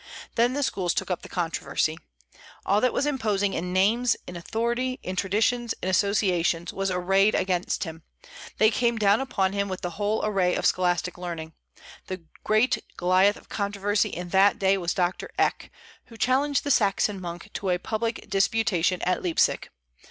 [0.33, 1.95] Then the schools took up the controversy.
[2.65, 7.83] All that was imposing in names, in authority, in traditions, in associations, was arrayed against
[7.83, 8.01] him.
[8.57, 11.53] They came down upon him with the whole array of scholastic learning.
[12.07, 15.71] The great Goliath of controversy in that day was Doctor Eck,
[16.05, 19.69] who challenged the Saxon monk to a public disputation at Leipsic.